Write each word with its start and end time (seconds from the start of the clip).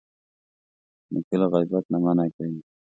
نیکه 1.13 1.35
له 1.41 1.47
غیبت 1.53 1.85
نه 1.93 1.97
منع 2.03 2.27
کوي. 2.35 2.59